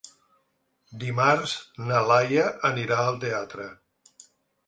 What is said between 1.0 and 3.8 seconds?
Dimarts na Laia anirà al teatre.